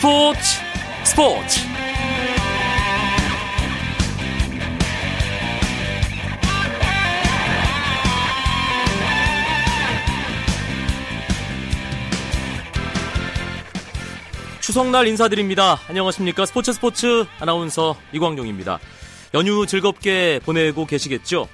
[0.00, 0.40] 스포츠
[1.04, 1.60] 스포츠
[14.62, 15.78] 추석날 인사드립니다.
[15.86, 16.46] 안녕하십니까.
[16.46, 18.78] 스포츠 스포츠 아나운서 이광용입니다.
[19.34, 21.46] 연휴 즐겁게 보내고 계시겠죠?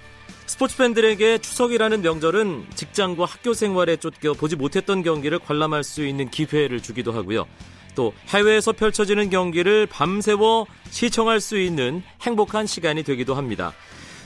[0.47, 6.81] 스포츠 팬들에게 추석이라는 명절은 직장과 학교 생활에 쫓겨 보지 못했던 경기를 관람할 수 있는 기회를
[6.81, 7.49] 주기도 하고요.
[7.97, 13.73] 또 해외에서 펼쳐지는 경기를 밤새워 시청할 수 있는 행복한 시간이 되기도 합니다.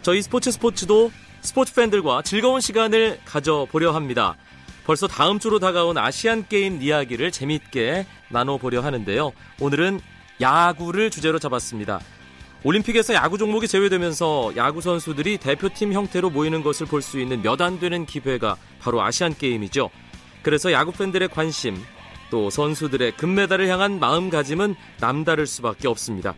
[0.03, 1.11] 저희 스포츠 스포츠도
[1.41, 4.37] 스포츠 팬들과 즐거운 시간을 가져보려 합니다.
[4.85, 9.33] 벌써 다음 주로 다가온 아시안 게임 이야기를 재밌게 나눠보려 하는데요.
[9.61, 10.01] 오늘은
[10.41, 12.01] 야구를 주제로 잡았습니다.
[12.63, 17.79] 올림픽에서 야구 종목이 제외되면서 야구 선수들이 대표팀 형태로 모이는 것을 볼 수 있는 몇 안
[17.81, 19.89] 되는 기회가 바로 아시안 게임이죠.
[20.43, 21.83] 그래서 야구 팬들의 관심,
[22.31, 26.35] 또 선수들의 금메달을 향한 마음가짐은 남다를 수밖에 없습니다.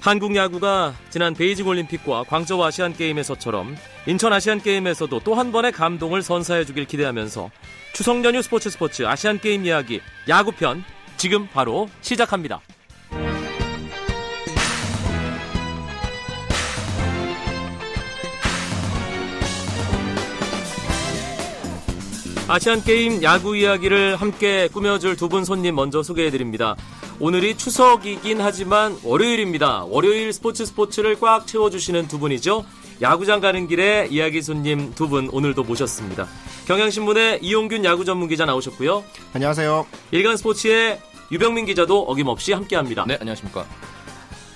[0.00, 6.22] 한국 야구가 지난 베이징 올림픽과 광저우 아시안 게임에서처럼 인천 아시안 게임에서도 또 한 번의 감동을
[6.22, 7.50] 선사해 주길 기대하면서
[7.92, 10.84] 추석 연휴 스포츠 스포츠 아시안 게임 이야기 야구편
[11.18, 12.60] 지금 바로 시작합니다.
[22.52, 26.74] 아시안 게임 야구 이야기를 함께 꾸며줄 두 분 손님 먼저 소개해드립니다.
[27.20, 29.84] 오늘이 추석이긴 하지만 월요일입니다.
[29.84, 32.64] 월요일 스포츠 스포츠를 꽉 채워주시는 두 분이죠.
[33.00, 36.26] 야구장 가는 길에 이야기 손님 두 분 오늘도 모셨습니다.
[36.66, 39.04] 경향신문의 이용균 야구 전문 기자 나오셨고요.
[39.32, 39.86] 안녕하세요.
[40.10, 43.04] 일간 스포츠의 유병민 기자도 어김없이 함께합니다.
[43.06, 43.64] 네, 안녕하십니까.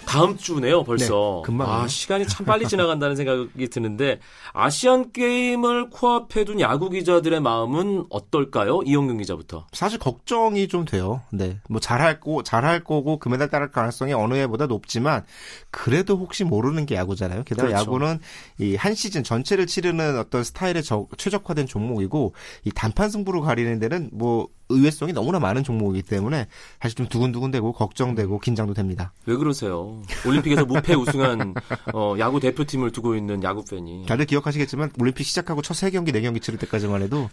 [0.06, 1.42] 다음 주네요, 벌써.
[1.44, 1.70] 네, 금방.
[1.70, 4.20] 아, 시간이 참 빨리 지나간다는 생각이 드는데
[4.52, 8.82] 아시안 게임을 코앞에 둔 야구 기자들의 마음은 어떨까요?
[8.84, 9.66] 이용균 기자부터.
[9.72, 11.22] 사실 걱정이 좀 돼요.
[11.32, 11.58] 네.
[11.68, 15.24] 뭐 잘할 거 잘할 거고 금메달 따를 가능성이 어느 해보다 높지만
[15.70, 17.42] 그래도 혹시 모르는 게 야구잖아요.
[17.44, 17.82] 게다가 그렇죠.
[17.82, 18.18] 야구는
[18.60, 22.34] 이 한 시즌 전체를 치르는 어떤 스타일에 저- 최적화된 종목이고
[22.64, 26.46] 이 단판 승부로 가리는 데는 뭐 의외성이 너무나 많은 종목이기 때문에
[26.80, 29.12] 사실 좀 두근두근되고 걱정되고 긴장도 됩니다.
[29.26, 30.00] 왜 그러세요?
[30.26, 31.54] 올림픽에서 무패 우승한
[31.92, 34.06] 어, 야구 대표팀을 두고 있는 야구 팬이.
[34.06, 37.28] 다들 기억하시겠지만 올림픽 시작하고 첫 세 경기 네 경기 치를 때까지만 해도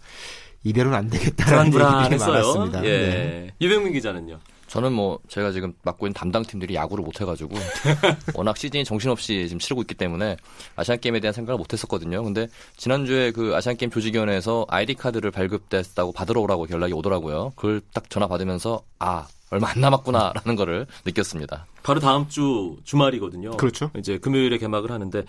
[0.64, 2.18] 이대로는 안 되겠다는 얘기들이.
[2.20, 2.86] 많았습니다.
[2.86, 2.90] 예.
[2.90, 3.52] 네.
[3.62, 4.40] 유병민 기자는요?
[4.72, 7.56] 저는 뭐 제가 지금 맡고 있는 담당 팀들이 야구를 못 해가지고
[8.36, 10.38] 워낙 시즌이 정신없이 지금 치르고 있기 때문에
[10.78, 12.24] 아시안 게임에 대한 생각을 못 했었거든요.
[12.24, 17.52] 근데 지난주에 그 아시안 게임 조직위원회에서 아이디 카드를 발급됐다고 받으러 오라고 연락이 오더라고요.
[17.58, 21.66] 그걸 딱 전화 받으면서 아 얼마 안 남았구나라는 거를 느꼈습니다.
[21.84, 23.52] 바로 다음 주 주말이거든요.
[23.58, 23.92] 그렇죠.
[23.97, 25.24] 이제 금요일에 개막을 하는데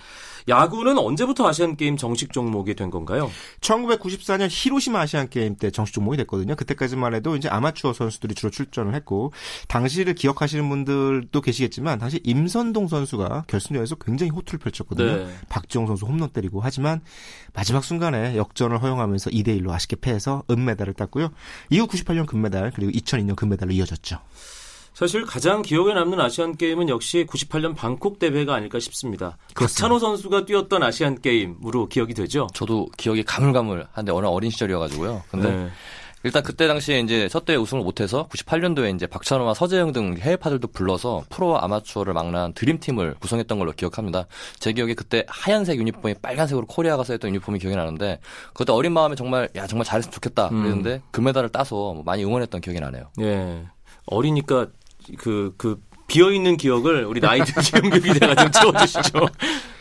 [0.49, 3.31] 야구는 언제부터 아시안 게임 정식 종목이 된 건가요?
[3.61, 6.55] 1994년 히로시마 아시안 게임 때 정식 종목이 됐거든요.
[6.57, 9.33] 그때까지만 해도 이제 아마추어 선수들이 주로 출전을 했고
[9.69, 15.17] 당시를 기억하시는 분들도 계시겠지만 당시 임선동 선수가 결승전에서 굉장히 호투를 펼쳤거든요.
[15.17, 15.35] 네.
[15.49, 17.01] 박지영 선수 홈런 때리고 하지만
[17.55, 21.31] 마지막 순간에 역전을 허용하면서 2대 1로 아쉽게 패해서 은메달을 땄고요.
[21.71, 24.19] 이후 98년 금메달 그리고 2002년 금메달로 이어졌죠.
[24.95, 29.39] 사실 가장 기억에 남는 아시안 게임은 역시 98년 방콕 대회가 아닐까 싶습니다.
[29.55, 32.47] 박찬호 선수가 뛰었던 아시안 게임으로 기억이 되죠.
[32.53, 35.23] 저도 기억이 가물가물한데 워낙 어린 시절이어가지고요.
[35.31, 35.69] 근데 네.
[36.25, 41.25] 일단 그때 당시에 이제 첫 대회 우승을 못해서 98년도에 이제 박찬호와 서재영 등 해외파들도 불러서
[41.31, 44.27] 프로와 아마추어를 망라한 드림팀을 구성했던 걸로 기억합니다.
[44.61, 48.21] 제 기억에 그때 하얀색 유니폼에 빨간색으로 코리아가 써있던 유니폼이 기억이 나는데
[48.55, 50.63] 그때 어린 마음에 정말 야 정말 잘했으면 좋겠다 음.
[50.63, 53.11] 그랬는데 금메달을 따서 뭐 많이 응원했던 기억이 나네요.
[53.21, 53.65] 예.
[54.07, 54.69] 어리니까
[55.19, 59.29] 그, 그, 비어있는 기억을 우리 나이 드신 김규 기자가 좀 채워주시죠.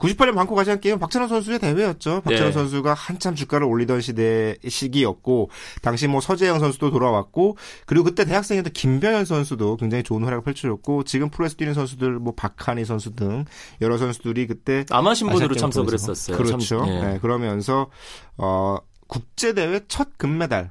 [0.00, 2.22] 98년 방콕 아시안 게임은 박찬호 선수의 대회였죠.
[2.22, 2.52] 박찬호 네.
[2.52, 5.50] 선수가 한참 주가를 올리던 시대 시기였고
[5.82, 11.28] 당시 뭐 서재영 선수도 돌아왔고 그리고 그때 대학생이었던 김병현 선수도 굉장히 좋은 활약을 펼쳐줬고 지금
[11.28, 13.44] 프로에서 뛰는 선수들 뭐 박한희 선수 등
[13.80, 15.92] 여러 선수들이 그때 아마 신분으로 게임 참석을.
[15.92, 16.36] 했었어요.
[16.36, 16.58] 그렇죠.
[16.58, 17.00] 참, 예.
[17.00, 17.90] 네, 그러면서
[18.38, 20.70] 어 국제 대회 첫 금메달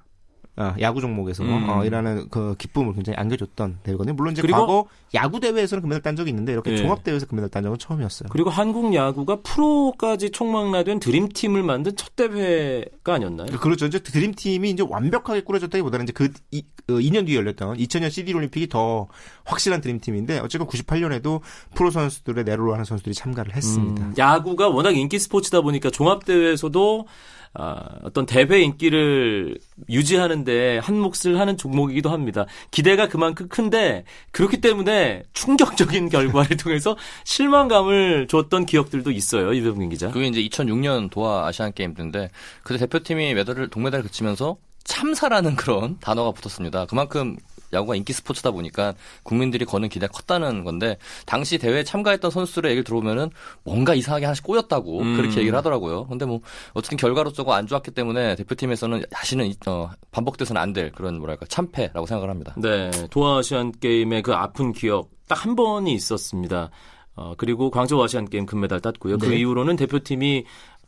[0.60, 1.70] 어, 야구 종목에서 음.
[1.70, 4.14] 어, 이라는 그 기쁨을 굉장히 안겨줬던 대회거든요.
[4.14, 6.78] 물론 이제 그리고- 과거 야구 대회에서는 금메달 딴 적이 있는데 이렇게 예.
[6.78, 8.30] 종합 대회에서 금메달 딴 적은 처음이었어요.
[8.30, 13.48] 그리고 한국 야구가 프로까지 총망라된 드림팀을 만든 첫 대회가 아니었나요?
[13.60, 13.86] 그렇죠.
[13.86, 18.68] 이제 드림팀이 이제 완벽하게 꾸려졌다기보다는 이제 그 이, 어, 2년 뒤에 열렸던 2000년 시드 올림픽이
[18.68, 19.08] 더
[19.46, 21.40] 확실한 드림팀인데 어쨌건 98년에도
[21.74, 24.04] 프로 선수들의 내로를 하는 선수들이 참가를 했습니다.
[24.06, 27.08] 음, 야구가 워낙 인기 스포츠다 보니까 종합 대회에서도
[27.54, 29.58] 아, 어떤 대회 인기를
[29.90, 32.46] 유지하는데 한 몫을 하는 종목이기도 합니다.
[32.72, 39.54] 기대가 그만큼 큰데 그렇기 때문에 충격적인 결과를 통해서 실망감을 줬던 기억들도 있어요.
[39.54, 40.12] 이병민 기자.
[40.12, 42.30] 그게 이제 2006년 도하 아시안 게임 때인데
[42.64, 46.86] 그때 대표팀이 메달을 동메달을 그치면서 참사라는 그런 단어가 붙었습니다.
[46.86, 47.36] 그만큼
[47.74, 48.94] 야구가 인기 스포츠다 보니까
[49.24, 53.30] 국민들이 거는 기대가 컸다는 건데 당시 대회에 참가했던 선수들의 얘기를 들어보면은
[53.64, 55.16] 뭔가 이상하게 하나씩 꼬였다고 음.
[55.18, 56.08] 그렇게 얘기를 하더라고요.
[56.08, 56.40] 근데 뭐
[56.74, 62.30] 어쨌든 결과로서가 안 좋았기 때문에 대표팀에서는 다시는 어, 반복돼서는 안 될 그런 뭐랄까 참패라고 생각을
[62.30, 62.54] 합니다.
[62.58, 66.70] 네, 도아시안 게임의 그 아픈 기억 딱 한 번이 있었습니다.
[67.16, 69.18] 어, 그리고 광저우 아시안 게임 금메달 땄고요.
[69.18, 69.38] 그 네.
[69.38, 70.44] 이후로는 대표팀이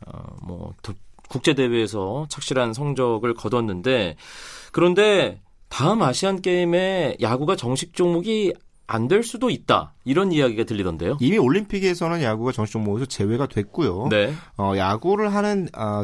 [0.06, 0.94] 어, 뭐 더-
[1.28, 4.16] 국제 대회에서 착실한 성적을 거뒀는데
[4.72, 5.40] 그런데
[5.72, 8.52] 다음 아시안 게임에 야구가 정식 종목이
[8.86, 9.94] 안 될 수도 있다.
[10.04, 11.16] 이런 이야기가 들리던데요.
[11.18, 14.08] 이미 올림픽에서는 야구가 정식 종목에서 제외가 됐고요.
[14.10, 14.34] 네.
[14.58, 16.02] 어, 야구를 하는 어,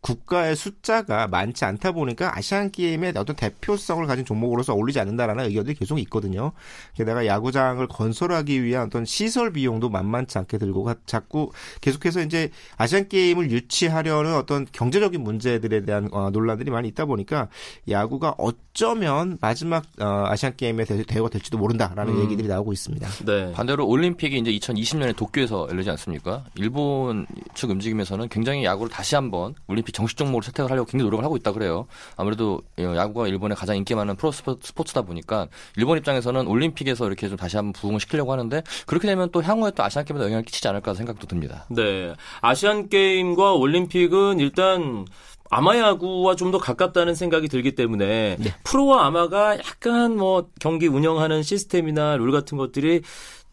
[0.00, 5.98] 국가의 숫자가 많지 않다 보니까 아시안 게임에 어떤 대표성을 가진 종목으로서 어울리지 않는다라는 의견들이 계속
[6.00, 6.52] 있거든요.
[6.94, 11.52] 게다가 야구장을 건설하기 위한 어떤 시설 비용도 만만치 않게 들고 가- 자꾸
[11.82, 17.48] 계속해서 이제 아시안 게임을 유치하려는 어떤 경제적인 문제들에 대한 어, 논란들이 많이 있다 보니까
[17.88, 22.22] 야구가 어쩌면 마지막 어, 아시안 게임의 대- 대회가 될지도 모른다라는 음.
[22.24, 23.06] 얘기들이 나오고 있습니다.
[23.26, 23.52] 네.
[23.52, 26.44] 반대로 올림픽이 이제 2020년에 도쿄에서 열리지 않습니까?
[26.54, 31.36] 일본 측 움직임에서는 굉장히 야구를 다시 한번 올림픽 정식 종목으로 채택을 하려고 굉장히 노력을 하고
[31.36, 31.86] 있다 그래요.
[32.16, 37.28] 아무래도 어, 야구가 일본의 가장 인기 많은 프로 스포- 스포츠다 보니까 일본 입장에서는 올림픽에서 이렇게
[37.28, 40.66] 좀 다시 한번 부흥을 시키려고 하는데 그렇게 되면 또 향후에 또 아시안 게임에도 영향을 끼치지
[40.68, 41.66] 않을까 생각도 듭니다.
[41.70, 42.14] 네.
[42.40, 45.04] 아시안 게임과 올림픽은 일단
[45.52, 48.54] 아마야구와 좀 더 가깝다는 생각이 들기 때문에 네.
[48.64, 53.02] 프로와 아마가 약간 뭐 경기 운영하는 시스템이나 룰 같은 것들이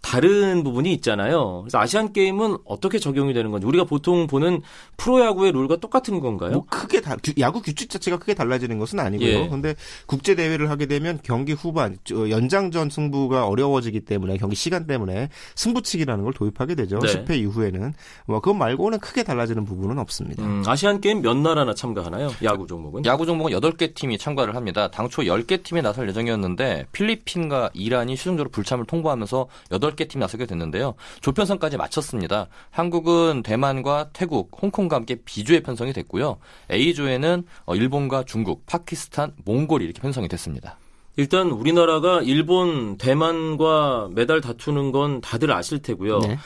[0.01, 1.61] 다른 부분이 있잖아요.
[1.63, 4.61] 그래서 아시안 게임은 어떻게 적용이 되는 건지 우리가 보통 보는
[4.95, 6.51] 프로야구의 룰과 똑같은 건가요?
[6.51, 9.27] 뭐 크게 다, 규- 야구 규칙 자체가 크게 달라지는 것은 아니고요.
[9.27, 9.47] 예.
[9.49, 15.27] 근데 국제 대회를 하게 되면 경기 후반 저, 연장전 승부가 어려워지기 때문에 경기 시간 때문에
[15.55, 16.99] 승부치기라는 걸 도입하게 되죠.
[16.99, 17.25] 네.
[17.25, 17.93] 10회 이후에는
[18.27, 20.41] 뭐 그것 말고는 크게 달라지는 부분은 없습니다.
[20.43, 22.31] 음, 아시안 게임 몇 나라나 참가하나요?
[22.43, 23.03] 야구 종목은?
[23.05, 24.89] 야구 종목은 8개 팀이 참가를 합니다.
[24.89, 30.95] 당초 10개 팀이 나설 예정이었는데 필리핀과 이란이 최종적으로 불참을 통보하면서 8개 팀이 나서게 됐는데요.
[31.21, 32.47] 조편성까지 마쳤습니다.
[32.69, 36.37] 한국은 대만과 태국, 홍콩과 함께 B조에 편성이 됐고요.
[36.71, 40.77] A조에는 어, 일본과 중국, 파키스탄, 몽골이 이렇게 편성이 됐습니다.
[41.15, 46.19] 일단 우리나라가 일본, 대만과 메달 다투는 건 다들 아실 테고요.
[46.19, 46.37] 네.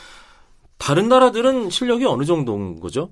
[0.77, 3.11] 다른 나라들은 실력이 어느 정도인 거죠?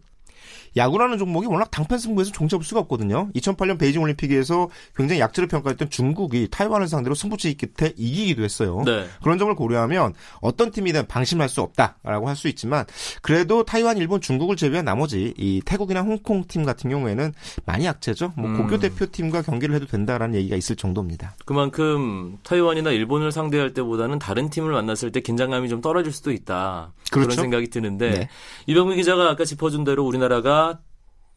[0.76, 3.30] 야구라는 종목이 워낙 당판 승부에서 종잡을 수가 없거든요.
[3.36, 8.82] 2008년 베이징 올림픽에서 굉장히 약체를 평가했던 중국이 타이완을 상대로 승부치기 끝에 이기기도 했어요.
[8.86, 9.06] 네.
[9.22, 12.86] 그런 점을 고려하면 어떤 팀이든 방심할 수 없다라고 할 수 있지만
[13.22, 17.34] 그래도 타이완, 일본, 중국을 제외한 나머지 이 태국이나 홍콩 팀 같은 경우에는
[17.66, 18.34] 많이 약체죠.
[18.36, 18.58] 뭐 음.
[18.58, 21.36] 고교 대표팀과 경기를 해도 된다라는 얘기가 있을 정도입니다.
[21.46, 26.94] 그만큼 타이완이나 일본을 상대할 때보다는 다른 팀을 만났을 때 긴장감이 좀 떨어질 수도 있다.
[27.12, 27.42] 그런 그렇죠.
[27.42, 28.30] 생각이 드는데 네.
[28.68, 30.69] 이병민 기자가 아까 짚어준 대로 우리나라가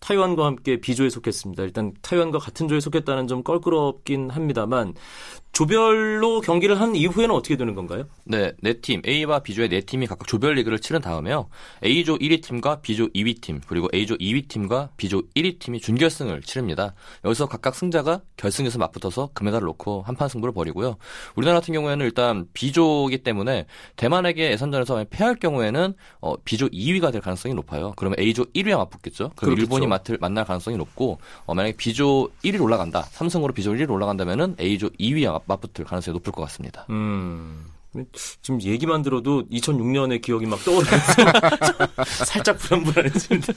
[0.03, 1.63] 타이완과 함께 B조에 속했습니다.
[1.63, 4.95] 일단 타이완과 같은 조에 속했다는 점 껄끄럽긴 합니다만
[5.53, 8.05] 조별로 경기를 한 이후에는 어떻게 되는 건가요?
[8.25, 11.49] 네, 네 팀, A와 B조의 네 팀이 각각 조별 리그를 치른 다음에요.
[11.85, 16.95] A조 1위 팀과 B조 2위 팀, 그리고 A조 2위 팀과 B조 1위 팀이 준결승을 치릅니다.
[17.27, 20.97] 여기서 각각 승자가 결승에서 맞붙어서 금메달을 놓고 한판 승부를 벌이고요.
[21.37, 23.67] 우리나라 같은 경우에는 일단 B조이기 때문에
[23.97, 27.93] 대만에게 예선전에서 패할 경우에는 어, B조 2위가 될 가능성이 높아요.
[27.97, 29.33] 그러면 A조 1위와 맞붙겠죠.
[29.37, 29.63] 그럼 그렇겠죠.
[29.63, 33.03] 일본이 맡을, 만날 가능성이 높고 어, 만약에 B조 1위로 올라간다.
[33.03, 36.87] 삼승으로 B조 1위로 올라간다면은 A조 2위와 맞붙을 가능성이 높을 것 같습니다.
[36.91, 37.67] 음.
[38.41, 41.13] 지금 얘기만 들어도 2006년의 기억이 막 떠오르면서
[42.25, 43.53] 살짝 불안불안해지는데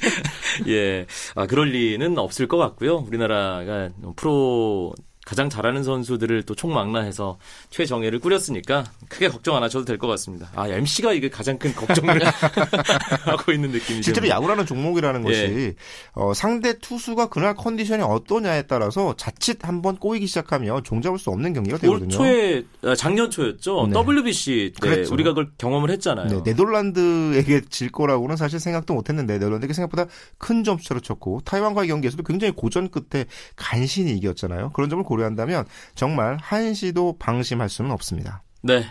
[0.68, 2.98] 예, 아 그럴 리는 없을 것 같고요.
[2.98, 4.94] 우리나라가 프로
[5.26, 7.38] 가장 잘하는 선수들을 또 총망라해서
[7.72, 10.50] 최정예를 꾸렸으니까 크게 걱정 안 하셔도 될 것 같습니다.
[10.56, 12.22] 아 MC가 이게 가장 큰 걱정을
[13.26, 14.04] 하고 있는 느낌이죠.
[14.04, 15.24] 실제로 야구라는 종목이라는 예.
[15.24, 15.76] 것이
[16.14, 21.76] 어, 상대 투수가 그날 컨디션이 어떠냐에 따라서 자칫 한번 꼬이기 시작하면 종잡을 수 없는 경기가
[21.76, 22.10] 올 되거든요.
[22.10, 23.88] 초에 아, 작년 초였죠.
[23.88, 24.00] 네.
[24.00, 25.14] WBC 때 그랬죠.
[25.14, 26.28] 우리가 그걸 경험을 했잖아요.
[26.28, 30.06] 네, 네덜란드에게 질 거라고는 사실 생각도 못했는데 네덜란드가 생각보다
[30.38, 34.72] 큰 점수차로 쳤고 타이완과의 경기에서도 굉장히 고전 끝에 간신히 이겼잖아요.
[34.74, 38.44] 그런 점을 고 려한다면 정말 한시도 방심할 수는 없습니다.
[38.62, 38.86] 네.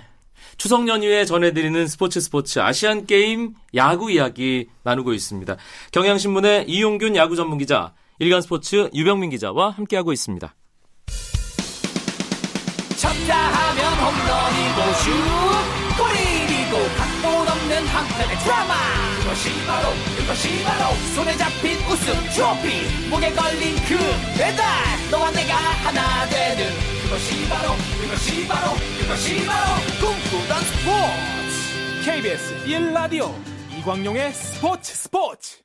[0.56, 5.56] 추석 연휴에 전해드리는 스포츠 스포츠 아시안 게임 야구 이야기 나누고 있습니다.
[5.92, 10.54] 경향신문의 이용균 야구 전문 기자, 일간 스포츠 유병민 기자와 함께하고 있습니다.
[12.96, 15.10] 쳤다 하면 홈런이고 슛
[15.98, 17.03] 골이고 없는
[17.94, 18.74] 한편의 드라마.
[19.20, 23.08] 그것이 바로 그것이 바로 손에 잡힌 우승 트로피.
[23.08, 23.96] 목에 걸린 그
[24.36, 24.64] 배달
[25.12, 26.72] 너와 내가 하나 되는
[27.04, 27.70] 그것이 바로
[28.02, 32.04] 그것이 바로 그것이 바로 꿈꾸던 스포츠.
[32.04, 33.32] KBS 1라디오
[33.78, 35.58] 이광용의 스포츠 스포츠.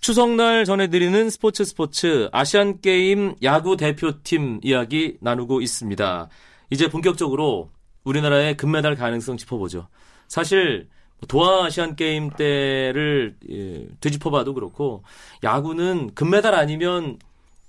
[0.00, 2.28] 추석날 전해드리는 스포츠 스포츠.
[2.30, 6.28] 아시안 게임 야구 대표팀 이야기 나누고 있습니다.
[6.70, 7.70] 이제 본격적으로
[8.04, 9.88] 우리나라의 금메달 가능성 짚어보죠.
[10.28, 10.88] 사실
[11.26, 15.02] 도하 아시안 게임 때를 예, 되짚어봐도 그렇고
[15.42, 17.18] 야구는 금메달 아니면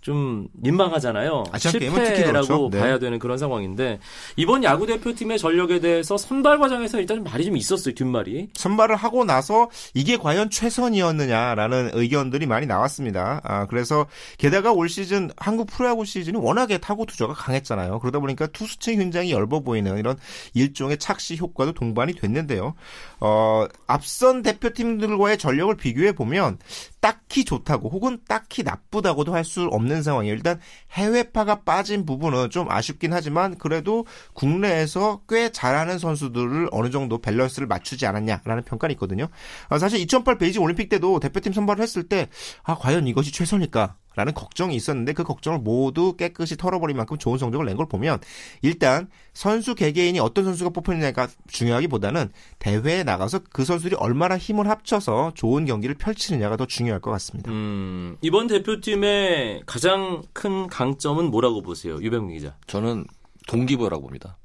[0.01, 1.43] 좀 민망하잖아요.
[1.51, 2.69] 특히 실패라고 그렇죠.
[2.71, 2.79] 네.
[2.79, 3.99] 봐야 되는 그런 상황인데
[4.37, 8.49] 이번 야구 대표팀의 전력에 대해서 선발 과정에서 일단 말이 좀 있었어요 뒷말이.
[8.53, 13.41] 선발을 하고 나서 이게 과연 최선이었느냐라는 의견들이 많이 나왔습니다.
[13.43, 14.05] 아, 그래서
[14.37, 17.99] 게다가 올 시즌 한국 프로야구 시즌이 워낙에 타고 투저가 강했잖아요.
[17.99, 20.17] 그러다 보니까 투수층이 굉장히 엷어 보이는 이런
[20.53, 22.73] 일종의 착시 효과도 동반이 됐는데요.
[23.19, 26.57] 어, 앞선 대표팀들과의 전력을 비교해 보면
[27.01, 30.35] 딱히 좋다고 혹은 딱히 나쁘다고도 할 수 없는 상황이에요.
[30.35, 30.59] 일단
[30.91, 38.05] 해외파가 빠진 부분은 좀 아쉽긴 하지만 그래도 국내에서 꽤 잘하는 선수들을 어느 정도 밸런스를 맞추지
[38.05, 39.27] 않았냐라는 평가는 있거든요.
[39.69, 42.27] 아, 사실 2008 베이징 올림픽 때도 대표팀 선발을 했을 때
[42.63, 43.95] 아, 과연 이것이 최선일까?
[44.19, 48.19] 라는 걱정이 있었는데 그 걱정을 모두 깨끗이 털어버린 만큼 좋은 성적을 낸 걸 보면
[48.61, 55.63] 일단 선수 개개인이 어떤 선수가 뽑히느냐가 중요하기보다는 대회에 나가서 그 선수들이 얼마나 힘을 합쳐서 좋은
[55.63, 57.49] 경기를 펼치느냐가 더 중요할 것 같습니다.
[57.49, 62.57] 음, 이번 대표팀의 가장 큰 강점은 뭐라고 보세요, 유병민 기자?
[62.67, 63.05] 저는
[63.47, 64.35] 동기부여라고 봅니다.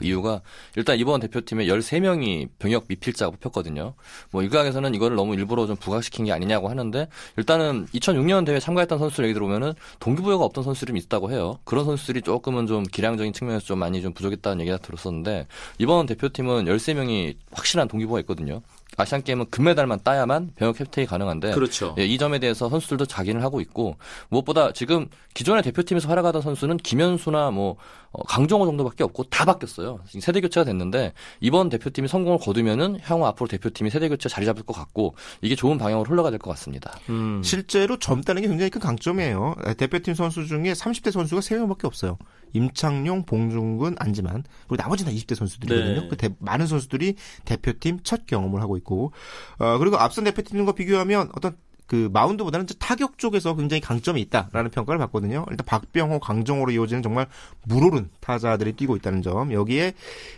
[0.00, 0.40] 이유가
[0.76, 3.94] 일단 이번 대표팀에 13명이 병역 미필자가 뽑혔거든요.
[4.30, 9.24] 뭐 일각에서는 이거를 너무 일부러 좀 부각시킨 게 아니냐고 하는데 일단은 2006년 대회 참가했던 선수들
[9.24, 11.58] 얘기 들어보면은 동기부여가 없던 선수들이 있다고 해요.
[11.64, 15.46] 그런 선수들이 조금은 좀 기량적인 측면에서 좀 많이 좀 부족했다는 얘기가 들었었는데
[15.78, 18.62] 이번 대표팀은 13명이 확실한 동기부여가 있거든요.
[19.00, 21.94] 아시안 게임은 금메달만 따야만 병역 혜택이 가능한데 그렇죠.
[21.98, 23.96] 예, 이 점에 대해서 선수들도 자기는 하고 있고
[24.28, 27.76] 무엇보다 지금 기존의 대표팀에서 활약하던 선수는 김현수나 뭐
[28.10, 30.00] 어, 강정호 정도밖에 없고 다 바뀌었어요.
[30.06, 34.62] 지금 세대 교체가 됐는데 이번 대표팀이 성공을 거두면은 향후 앞으로 대표팀이 세대 교체 자리 잡을
[34.62, 36.92] 것 같고 이게 좋은 방향으로 흘러가 될 것 같습니다.
[37.08, 37.42] 음.
[37.44, 39.56] 실제로 젊다는 게 굉장히 큰 강점이에요.
[39.76, 42.16] 대표팀 선수 중에 30대 선수가 3명밖에 없어요.
[42.52, 46.00] 임창용, 봉중근, 안지만 그리고 나머지는 다 20대 선수들이거든요.
[46.02, 46.08] 네.
[46.08, 47.14] 그 대- 많은 선수들이
[47.44, 49.12] 대표팀 첫 경험을 하고 있고
[49.58, 55.46] 어, 그리고 앞선 대표팀과 비교하면 어떤 그 마운드보다는 타격 쪽에서 굉장히 강점이 있다라는 평가를 받거든요.
[55.50, 57.26] 일단 박병호, 강정호로 이어지는 정말
[57.64, 59.94] 물오른 타자들이 뛰고 있다는 점 여기에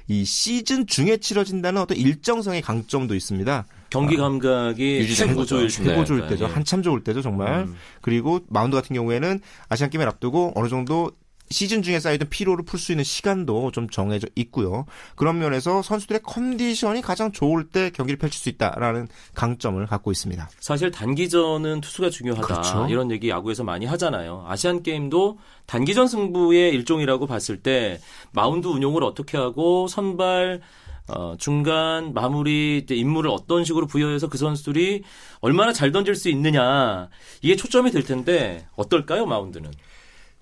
[0.07, 3.67] 이 시즌 중에 치러진다는 어떤 일정성의 강점도 있습니다.
[3.91, 5.57] 경기 감각이 유지되는 거죠.
[5.57, 5.95] 최고조일 네.
[5.95, 6.45] 최고 좋을 때죠.
[6.45, 6.49] 예.
[6.49, 7.63] 한참 좋을 때죠, 정말.
[7.65, 7.75] 음.
[8.01, 11.11] 그리고 마운드 같은 경우에는 아시안 게임을 앞두고 어느 정도
[11.51, 14.87] 시즌 중에 쌓이던 피로를 풀 수 있는 시간도 좀 정해져 있고요.
[15.17, 20.49] 그런 면에서 선수들의 컨디션이 가장 좋을 때 경기를 펼칠 수 있다라는 강점을 갖고 있습니다.
[20.61, 22.47] 사실 단기전은 투수가 중요하다.
[22.47, 22.87] 그렇죠.
[22.89, 24.45] 이런 얘기 야구에서 많이 하잖아요.
[24.47, 28.01] 아시안 게임도 단기전 승부의 일종이라고 봤을 때
[28.33, 30.61] 마운드 운용을 어떻게 하고 선발
[31.09, 35.03] 어, 중간 마무리 임무를 어떤 식으로 부여해서 그 선수들이
[35.41, 37.09] 얼마나 잘 던질 수 있느냐
[37.43, 39.73] 이게 초점이 될 텐데 어떨까요 마운드는?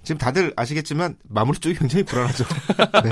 [0.09, 2.45] 지금 다들 아시겠지만 마무리 쪽이 굉장히 불안하죠.
[3.05, 3.11] 네.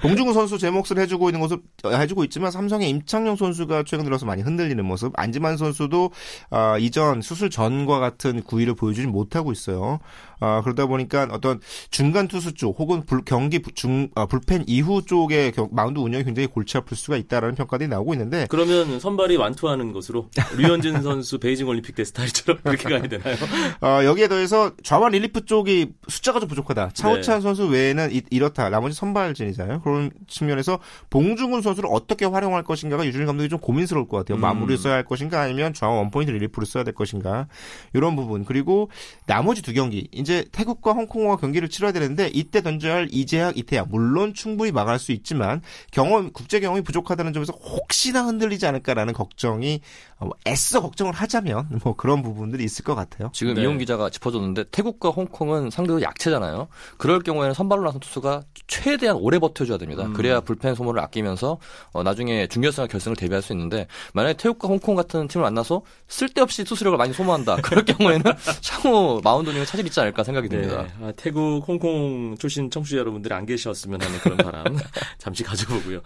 [0.00, 4.24] 봉중근 선수 제 몫을 해주고 있는 모습 어, 해주고 있지만 삼성의 임창용 선수가 최근 들어서
[4.24, 5.12] 많이 흔들리는 모습.
[5.14, 6.10] 안지만 선수도
[6.48, 10.00] 아, 이전 수술 전과 같은 구위를 보여주지 못하고 있어요.
[10.40, 15.02] 아, 그러다 보니까 어떤 중간 투수 쪽 혹은 불- 경기 부- 중 아, 불펜 이후
[15.04, 19.92] 쪽의 경- 마운드 운영이 굉장히 골치 아플 수가 있다라는 평가들이 나오고 있는데 그러면 선발이 완투하는
[19.92, 23.36] 것으로 류현진 선수 베이징 올림픽 때 스타일처럼 그렇게 가야 되나요?
[23.80, 26.90] 어, 여기에 더해서 좌완 릴리프 쪽이 숫자가 좀 부족하다.
[26.94, 27.40] 차우찬 네.
[27.40, 28.68] 선수 외에는 이, 이렇다.
[28.70, 29.80] 나머지 선발진이잖아요.
[29.82, 30.78] 그런 측면에서
[31.10, 34.38] 봉중근 선수를 어떻게 활용할 것인가가 유준일 감독이 좀 고민스러울 것 같아요.
[34.38, 34.40] 음.
[34.40, 37.46] 마무리를 써야 할 것인가 아니면 좌완 원포인트 릴리프를 써야 될 것인가.
[37.94, 38.44] 이런 부분.
[38.44, 38.90] 그리고
[39.26, 40.08] 나머지 두 경기.
[40.26, 43.86] 이제 태국과 홍콩과 경기를 치러야 되는데 이때 던져야 할 이재학, 이태양.
[43.88, 49.80] 물론 충분히 막을 수 있지만 경험, 국제 경험이 부족하다는 점에서 혹시나 흔들리지 않을까라는 걱정이
[50.15, 50.15] 어,
[50.46, 53.30] 애써 걱정을 하자면 뭐 그런 부분들이 있을 것 같아요.
[53.34, 53.62] 지금 네.
[53.62, 56.68] 이용 기자가 짚어줬는데 태국과 홍콩은 상대로 약체잖아요.
[56.96, 60.04] 그럴 경우에는 선발로 나선 투수가 최대한 오래 버텨줘야 됩니다.
[60.04, 60.14] 음.
[60.14, 61.58] 그래야 불펜 소모를 아끼면서
[61.92, 66.96] 어, 나중에 중결승과 결승을 대비할 수 있는데 만약에 태국과 홍콩 같은 팀을 만나서 쓸데없이 투수력을
[66.96, 67.56] 많이 소모한다.
[67.62, 68.24] 그럴 경우에는
[68.70, 70.82] 향후 마운드 운영에 차질 있지 않을까 생각이 듭니다.
[70.82, 71.06] 네.
[71.06, 74.64] 아, 태국, 홍콩 출신 청취자 여러분들이 안 계셨으면 하는 그런 바람
[75.18, 76.00] 잠시 가져보고요.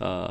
[0.00, 0.28] 아,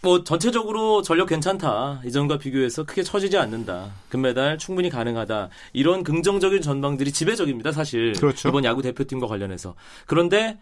[0.00, 2.02] 뭐 전체적으로 전력 괜찮다.
[2.04, 3.90] 이전과 비교해서 크게 처지지 않는다.
[4.10, 5.48] 금메달 충분히 가능하다.
[5.72, 7.72] 이런 긍정적인 전망들이 지배적입니다.
[7.72, 8.48] 사실 그렇죠.
[8.48, 9.74] 이번 야구 대표팀과 관련해서.
[10.06, 10.58] 그런데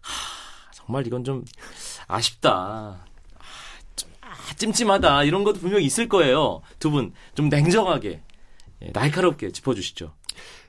[0.00, 1.44] 하, 정말 이건 좀
[2.08, 2.50] 아쉽다.
[3.38, 3.44] 아,
[3.94, 5.22] 좀, 아, 찜찜하다.
[5.24, 6.60] 이런 것도 분명히 있을 거예요.
[6.80, 8.22] 두 분 좀 냉정하게
[8.82, 10.14] 예, 날카롭게 짚어 주시죠.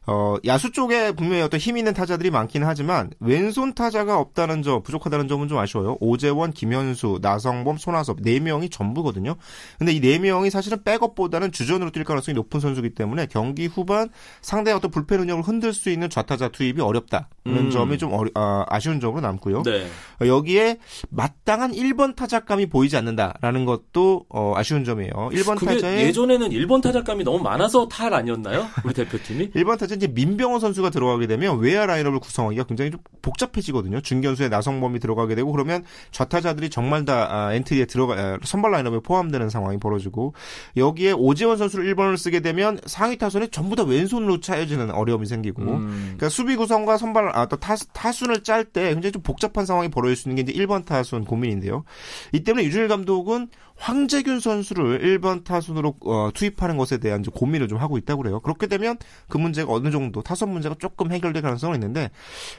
[0.08, 5.28] 어, 야수 쪽에 분명히 어떤 힘 있는 타자들이 많긴 하지만 왼손 타자가 없다는 점, 부족하다는
[5.28, 5.98] 점은 좀 아쉬워요.
[6.00, 9.36] 오재원, 김현수, 나성범, 손아섭 네 명이 전부거든요.
[9.78, 14.10] 근데 이 네 명이 사실은 백업보다는 주전으로 뛸 가능성이 높은 선수기 때문에 경기 후반
[14.42, 17.30] 상대의 어떤 불펜 운영을 흔들 수 있는 좌타자 투입이 어렵다.
[17.46, 17.70] 음.
[17.70, 19.62] 점이 좀 어리, 아, 아쉬운 점으로 남고요.
[19.64, 19.86] 네.
[20.22, 20.78] 어, 여기에
[21.12, 25.12] 마땅한 1번 타작감이 보이지 않는다라는 것도 어, 아쉬운 점이에요.
[25.14, 28.68] 1번 그게 타자에 예전에는 1번 타작감이 너무 많아서 탈 아니었나요?
[28.84, 29.52] 우리 대표팀이?
[29.62, 34.02] 1번 타자 이제 민병헌 선수가 들어가게 되면 외야 라인업을 구성하기가 굉장히 좀 복잡해지거든요.
[34.02, 39.50] 중견수에 나성범이 들어가게 되고 그러면 좌타자들이 정말 다 아, 엔트리에 들어가 아, 선발 라인업에 포함되는
[39.50, 40.34] 상황이 벌어지고
[40.78, 46.02] 여기에 오재원 선수를 1번을 쓰게 되면 상위 타선에 전부 다 왼손으로 차여지는 어려움이 생기고 음.
[46.04, 50.16] 그러니까 수비 구성과 선발 아, 또 타, 타순을 짤 때 굉장히 좀 복잡한 상황이 벌어질
[50.16, 51.84] 수 있는 게 이제 1번 타순 고민인데요.
[52.32, 53.50] 이 때문에 유준일 감독은
[53.82, 58.40] 황재균 선수를 1번 타순으로 어, 투입하는 것에 대한 고민을 좀 하고 있다고 그래요.
[58.40, 58.98] 그렇게 되면
[59.28, 62.12] 그 문제가 어느 정도 타선 문제가 조금 해결될 가능성은 있는데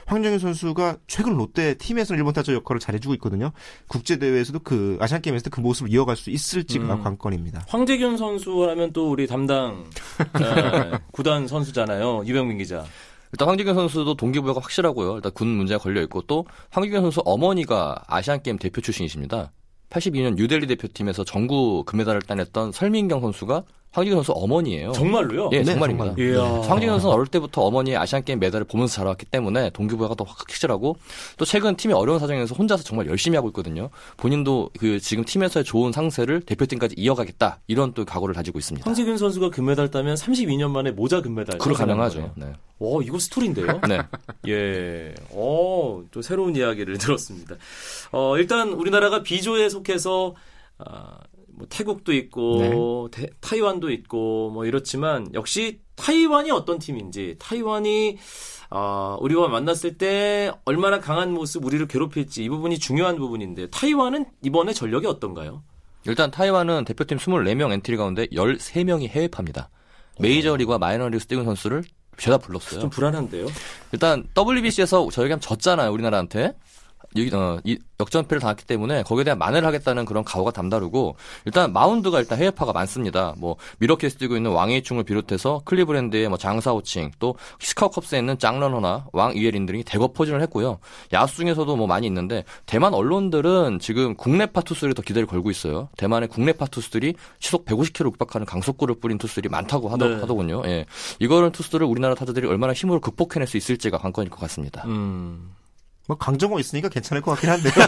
[0.05, 3.51] 황재균 선수가 최근 롯데 팀에서는 1번 타자 역할을 잘해주고 있거든요.
[3.87, 7.01] 국제 대회에서도 그 아시안 게임에서 그 모습을 이어갈 수 있을지가 음.
[7.03, 7.65] 관건입니다.
[7.69, 9.85] 황재균 선수라면 또 우리 담당
[10.19, 12.23] 에, 구단 선수잖아요.
[12.25, 12.83] 유병민 기자.
[13.31, 15.15] 일단 황재균 선수도 동기부여가 확실하고요.
[15.15, 19.53] 일단 군 문제가 걸려 있고 또 황재균 선수 어머니가 아시안 게임 대표 출신이십니다.
[19.93, 24.91] 82년 뉴델리 대표팀에서 정구 금메달을 따냈던 설민경 선수가 황재균 선수 어머니예요.
[24.93, 25.51] 정말로요?
[25.53, 26.15] 예, 네, 정말입니다.
[26.15, 26.33] 정말.
[26.33, 26.41] 이야.
[26.67, 30.97] 황재균 선수는 어릴 때부터 어머니의 아시안 게임 메달을 보면서 자라왔기 때문에 동기부여가 더 확실하고
[31.37, 33.89] 또 최근 팀이 어려운 사정에서 혼자서 정말 열심히 하고 있거든요.
[34.17, 38.83] 본인도 그 지금 팀에서의 좋은 상세를 대표팀까지 이어가겠다 이런 또 각오를 가지고 있습니다.
[38.83, 41.59] 황재균 선수가 금메달 따면 32년 만에 모자 금메달.
[41.59, 42.31] 그로 가능하죠.
[42.35, 42.85] 거네 요.
[42.85, 42.95] 네.
[42.95, 43.81] 와, 이거 스토리인데요?
[43.87, 43.99] 네.
[44.47, 45.13] 예.
[45.31, 47.55] 어, 또 새로운 이야기를 들었습니다.
[48.11, 50.35] 어, 일단 우리나라가 B조에 속해서
[50.79, 58.17] 아, 뭐 태국도 있고 대- 타이완도 있고 뭐 이렇지만 역시 타이완이 어떤 팀인지 타이완이
[58.71, 64.73] 아, 우리와 만났을 때 얼마나 강한 모습 우리를 괴롭힐지 이 부분이 중요한 부분인데 타이완은 이번에
[64.73, 65.63] 전력이 어떤가요?
[66.05, 69.69] 일단 타이완은 대표팀 24명 엔트리 가운데 13명이 해외파입니다.
[70.19, 71.83] 메이저리그와 마이너리그 뛰는 선수를
[72.17, 72.79] 죄다 불렀어요.
[72.81, 73.47] 좀 불안한데요.
[73.91, 76.53] 일단 WBC에서 저희가 졌잖아요, 우리나라한테.
[77.15, 82.19] 이, 어, 이 역전패를 당했기 때문에 거기에 대한 만회를 하겠다는 그런 각오가 남다르고 일단 마운드가
[82.19, 83.33] 일단 해외파가 많습니다.
[83.37, 89.65] 뭐 밀워키에서 뛰고 있는 왕이충을 비롯해서 클리브랜드의 뭐 장사오칭 또 시카고 컵스에 있는 짱런허나 왕이에린
[89.65, 90.79] 등이 대거 포진을 했고요.
[91.13, 95.89] 야수 중에서도 뭐 많이 있는데 대만 언론들은 지금 국내파 투수들이 더 기대를 걸고 있어요.
[95.97, 100.15] 대만의 국내파 투수들이 시속 150km 육박하는 강속구를 뿌린 투수들이 많다고 하더, 네.
[100.21, 100.63] 하더군요.
[100.65, 100.85] 예.
[101.19, 104.83] 이거는 투수들을 우리나라 타자들이 얼마나 힘으로 극복해낼 수 있을지가 관건일 것 같습니다.
[104.85, 105.51] 음.
[106.07, 107.73] 뭐 강정호 있으니까 괜찮을 것 같긴 한데요.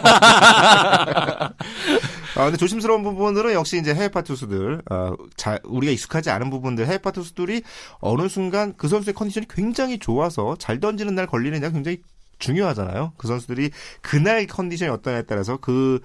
[2.37, 7.11] 아, 근데 조심스러운 부분들은 역시 이제 해외파 투수들, 어, 자, 우리가 익숙하지 않은 부분들, 해외파
[7.11, 7.63] 투수들이
[7.99, 12.01] 어느 순간 그 선수의 컨디션이 굉장히 좋아서 잘 던지는 날 걸리느냐 굉장히
[12.39, 13.13] 중요하잖아요.
[13.17, 13.71] 그 선수들이
[14.01, 15.99] 그날 컨디션이 어떠냐에 따라서 그,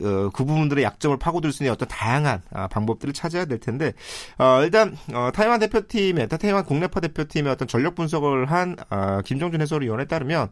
[0.00, 3.92] 어, 그 부분들의 약점을 파고들 수 있는 어떤 다양한 아, 방법들을 찾아야 될 텐데,
[4.38, 10.06] 어, 일단, 어, 타이완 대표팀의, 타이완 국내파 대표팀의 어떤 전력 분석을 한, 아, 김정준 해설위원에
[10.06, 10.50] 따르면,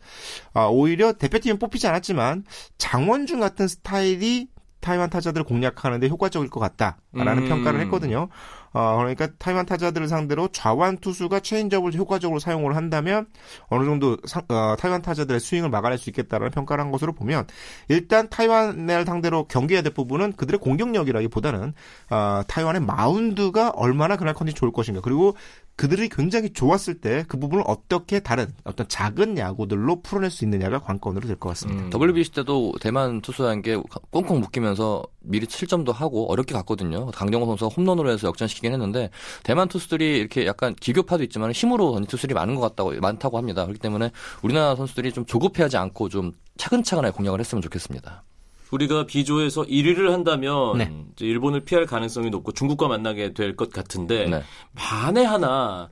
[0.54, 2.44] 아, 오히려 대표팀은 뽑히지 않았지만,
[2.78, 4.48] 장원준 같은 스타일이
[4.84, 7.48] 타이완 타자들을 공략하는데 효과적일 것 같다라는 음.
[7.48, 8.28] 평가를 했거든요.
[8.74, 13.26] 어, 그러니까 타이완 타자들을 상대로 좌완 투수가 체인지업을 효과적으로 사용을 한다면
[13.68, 17.46] 어느 정도 상- 어, 타이완 타자들의 스윙을 막아낼 수 있겠다라는 평가를 한 것으로 보면
[17.88, 21.72] 일단 타이완을 상대로 경기해야 될 부분은 그들의 공격력이라기보다는
[22.10, 25.36] 어, 타이완의 마운드가 얼마나 그날 컨디션 좋을 것인가 그리고
[25.76, 31.26] 그들이 굉장히 좋았을 때 그 부분을 어떻게 다른 어떤 작은 야구들로 풀어낼 수 있느냐가 관건으로
[31.26, 31.84] 될 것 같습니다.
[31.84, 31.90] 음.
[32.02, 33.76] WBC 때도 대만 투수한 게
[34.10, 37.06] 꽁꽁 묶이면서 미리 7점도 하고 어렵게 갔거든요.
[37.10, 39.10] 강정호 선수가 홈런으로 해서 역전시키긴 했는데
[39.42, 43.64] 대만 투수들이 이렇게 약간 기교파도 있지만 힘으로 던진 투수들이 많은 것 같다고 많다고 합니다.
[43.64, 44.10] 그렇기 때문에
[44.42, 48.22] 우리나라 선수들이 좀 조급해하지 않고 좀 차근차근하게 공략을 했으면 좋겠습니다.
[48.70, 50.90] 우리가 B조에서 1위를 한다면 네.
[51.12, 54.42] 이제 일본을 피할 가능성이 높고 중국과 만나게 될 것 같은데 네.
[54.72, 55.90] 만에 하나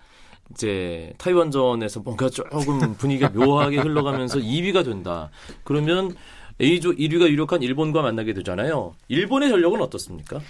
[0.51, 5.31] 이제 타이완전에서 뭔가 조금 분위기가 묘하게 흘러가면서 2위가 된다.
[5.65, 6.15] 그러면
[6.61, 8.95] A조 1위가 유력한 일본과 만나게 되잖아요.
[9.09, 10.41] 일본의 전력은 어떻습니까?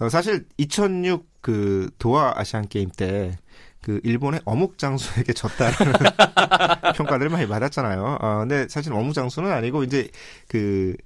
[0.00, 3.36] 어, 사실 2006 그 도하 아시안 게임 때
[3.82, 5.92] 그 일본의 어묵 장수에게 졌다라는
[6.94, 8.18] 평가들을 많이 받았잖아요.
[8.20, 10.08] 어, 근데 사실 어묵 장수는 아니고 이제
[10.46, 10.96] 그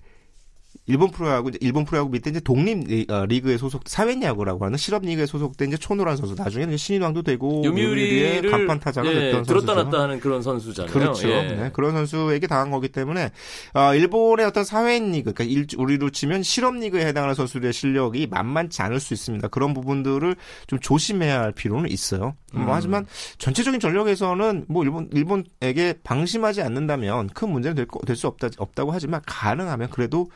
[0.87, 5.03] 일본 프로야구 이제 일본 프로야구 밑에 이제 독립 리, 어, 리그에 소속 사회야구라고 하는 실업
[5.03, 9.85] 리그에 소속된 이제 초노라는 선수 나중에는 신인왕도 되고 요미우리의 간판 타자가 예, 됐던 들었다 선수죠.
[9.91, 10.93] 놨다 하는 그런 선수잖아요.
[10.93, 11.29] 그렇죠.
[11.29, 11.43] 예.
[11.43, 13.31] 네, 그런 선수에게 당한 거기 때문에
[13.75, 18.83] 어, 일본의 어떤 사회인 리그, 그러니까 일, 우리로 치면 실업 리그에 해당하는 선수들의 실력이 만만치
[18.83, 19.49] 않을 수 있습니다.
[19.49, 20.37] 그런 부분들을
[20.69, 22.35] 좀 조심해야 할 필요는 있어요.
[22.53, 23.07] 뭐 하지만
[23.39, 30.31] 전체적인 전력에서는 뭐 일본 일본에게 방심하지 않는다면 큰 문제는 될수 없다 없다고 하지만 가능하면 그래도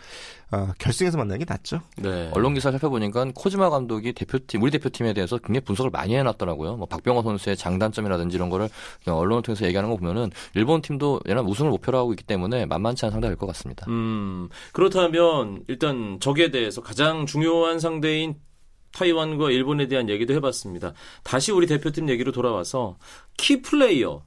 [0.53, 1.81] 어, 결승에서 만나는 게 낫죠.
[1.97, 2.31] 네.
[2.35, 6.77] 언론 기사 살펴보니까 코지마 감독이 대표팀 우리 대표팀에 대해서 굉장히 분석을 많이 해놨더라고요.
[6.77, 8.69] 뭐 박병호 선수의 장단점이라든지 이런 거를
[9.07, 13.13] 언론을 통해서 얘기하는 거 보면은 일본 팀도 얘는 우승을 목표로 하고 있기 때문에 만만치 않은
[13.13, 13.87] 상대가 될것 같습니다.
[13.89, 18.35] 음 그렇다면 일단 적에 대해서 가장 중요한 상대인
[18.93, 20.95] 타이완과 일본에 대한 얘기도 해봤습니다.
[21.23, 22.97] 다시 우리 대표팀 얘기로 돌아와서
[23.37, 24.23] 키 플레이어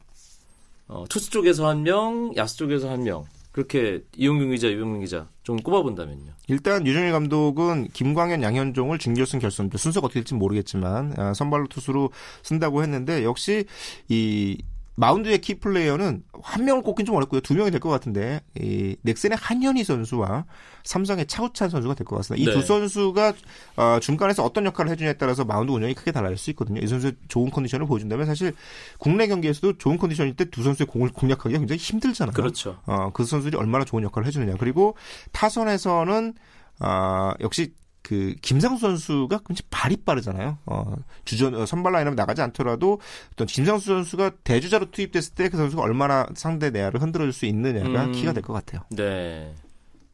[0.88, 3.26] 어, 투수 쪽에서 한 명, 야수 쪽에서 한 명.
[3.54, 6.34] 그렇게 이용균 기자, 유병민 기자 좀 꼽아본다면요.
[6.48, 12.10] 일단 류중일 감독은 김광현, 양현종을 준결승 결승 순서가 어떻게 될지 모르겠지만 아, 선발로 투수로
[12.42, 13.66] 쓴다고 했는데 역시
[14.10, 14.58] 이
[14.96, 17.42] 마운드의 키 플레이어는 한 명을 꼽긴 좀 어렵고요.
[17.42, 20.46] 두 명이 될 것 같은데 이 넥센의 한현희 선수와
[20.84, 22.44] 삼성의 차우찬 선수가 될 것 같습니다.
[22.52, 22.66] 이 두 네.
[22.66, 23.34] 선수가
[23.78, 26.80] 어, 중간에서 어떤 역할을 해주냐에 따라서 마운드 운영이 크게 달라질 수 있거든요.
[26.80, 28.54] 이 선수의 좋은 컨디션을 보여준다면 사실
[29.00, 32.34] 국내 경기에서도 좋은 컨디션일 때 두 선수의 공을 공략하기가 굉장히 힘들잖아요.
[32.34, 32.78] 그렇죠.
[32.86, 34.58] 어, 그 선수들이 얼마나 좋은 역할을 해주느냐.
[34.60, 34.96] 그리고
[35.32, 36.34] 타선에서는
[36.82, 37.74] 어, 역시
[38.04, 40.58] 그 김상수 선수가 굉장히 발이 빠르잖아요.
[40.66, 43.00] 어, 주전 어, 선발 라인업 나가지 않더라도
[43.32, 48.12] 어떤 김상수 선수가 대주자로 투입됐을 때 그 선수가 얼마나 상대 내야를 흔들어줄 수 있느냐가 음.
[48.12, 48.82] 키가 될 것 같아요.
[48.92, 49.54] 네.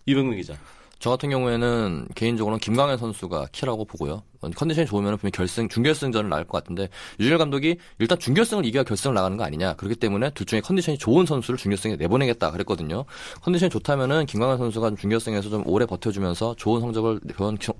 [0.06, 0.54] 이병민 기자.
[1.00, 4.22] 저 같은 경우에는 개인적으로는 김광현 선수가 키라고 보고요.
[4.56, 9.38] 컨디션이 좋으면 분명 결승, 준결승전을 나갈 것 같은데 유준열 감독이 일단 준결승을 이겨야 결승을 나가는
[9.38, 9.76] 거 아니냐.
[9.76, 13.06] 그렇기 때문에 둘 중에 컨디션이 좋은 선수를 준결승에 내보내겠다 그랬거든요.
[13.42, 17.22] 컨디션이 좋다면은 김광현 선수가 준결승에서 좀 오래 버텨주면서 좋은 성적을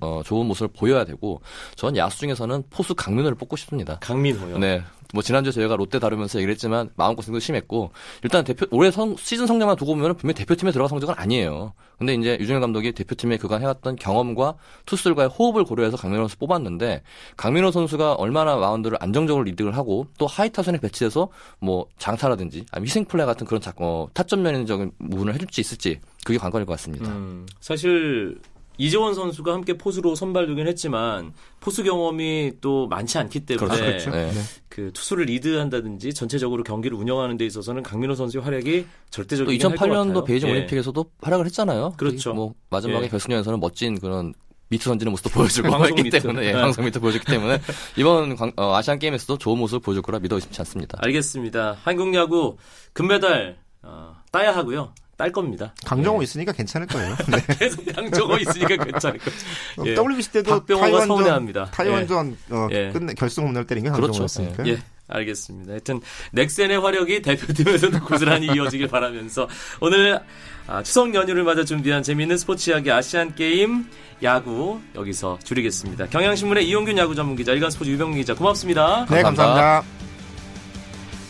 [0.00, 1.42] 어, 좋은 모습을 보여야 되고
[1.76, 3.98] 전 야수 중에서는 포수 강민호를 뽑고 싶습니다.
[4.00, 4.58] 강민호요?
[4.58, 4.82] 네.
[5.12, 7.90] 뭐 지난주에 저희가 롯데 다루면서 얘기를 했지만 마음고생도 심했고
[8.22, 11.72] 일단 대표 올해 성, 시즌 성적만 두고 보면 분명히 대표팀에 들어갈 성적은 아니에요.
[11.98, 14.54] 근데 이제 류중일 감독이 대표팀에 그간 해왔던 경험과
[14.86, 17.02] 투수들과의 호흡을 고려해서 강민호 선수 뽑았는데
[17.36, 23.26] 강민호 선수가 얼마나 마운드를 안정적으로 리딩을 하고 또 하위 타선에 배치해서 뭐 장타라든지 희생 플레이
[23.26, 27.10] 같은 그런 자, 어, 타점 면적인 부분을 해줄 수 있을지 그게 관건일 것 같습니다.
[27.10, 28.38] 음, 사실
[28.80, 34.10] 이재원 선수가 함께 포수로 선발되긴 했지만 포수 경험이 또 많지 않기 때문에 그렇죠.
[34.10, 34.32] 네.
[34.70, 40.48] 그 투수를 리드한다든지 전체적으로 경기를 운영하는 데 있어서는 강민호 선수의 활약이 절대적인 또 2008년도 베이징
[40.48, 40.52] 예.
[40.52, 41.92] 올림픽에서도 활약을 했잖아요.
[41.98, 42.32] 그렇죠.
[42.32, 43.08] 뭐 마지막에 예.
[43.10, 44.32] 결승전에서는 멋진 그런
[44.70, 46.60] 미트 던지는 모습도 보여주고 했기 때문에 예, 네.
[46.60, 47.60] 방송 미트 보여줬기 때문에
[47.98, 50.96] 이번 광, 어, 아시안 게임에서도 좋은 모습을 보여줄 거라 믿어 의심치 않습니다.
[51.02, 51.76] 알겠습니다.
[51.82, 52.56] 한국 야구
[52.94, 54.94] 금메달 어, 따야 하고요.
[55.20, 55.74] 딸 겁니다.
[55.84, 56.24] 강정호 예.
[56.24, 57.14] 있으니까 괜찮을 거예요.
[57.28, 57.54] 네.
[57.58, 59.36] 계속 강정호 있으니까 괜찮을 거죠.
[59.84, 59.94] 예.
[59.94, 62.54] WBC 때도 타이완전, 타이완전 예.
[62.54, 62.90] 어, 예.
[62.90, 64.62] 끝내 결승 홈런 때린 게 강정호였으니까.
[64.62, 64.72] 그렇죠.
[64.72, 64.78] 예.
[65.08, 65.72] 알겠습니다.
[65.72, 66.00] 하여튼
[66.32, 69.46] 넥센의 화력이 대표팀에서도 고스란히 이어지길 바라면서
[69.80, 70.20] 오늘
[70.66, 73.90] 아, 추석 연휴를 맞아 준비한 재미있는 스포츠 이야기 아시안 게임
[74.22, 76.06] 야구 여기서 줄이겠습니다.
[76.06, 79.04] 경향신문의 이용균 야구 전문 기자, 일간 스포츠 유병민 기자 고맙습니다.
[79.10, 79.44] 네, 감사합니다.
[79.44, 80.09] 감사합니다.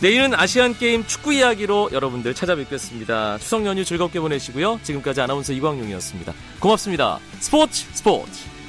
[0.01, 3.37] 내일은 아시안 게임 축구 이야기로 여러분들 찾아뵙겠습니다.
[3.37, 4.79] 추석 연휴 즐겁게 보내시고요.
[4.81, 6.33] 지금까지 아나운서 이광용이었습니다.
[6.59, 7.19] 고맙습니다.
[7.39, 8.60] 스포츠 스포츠.